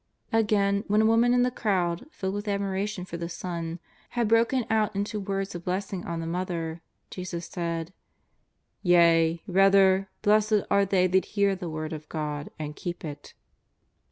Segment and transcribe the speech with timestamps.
[0.33, 3.77] '^' Again, when a woman in the crowd, filled with ad miration for the Son,
[4.17, 6.81] had broken out into words of blessing on the Mother,
[7.11, 7.91] Jesus said:^'
[8.81, 13.35] Yea, rather, blessed are they that hear the word of God and keep it."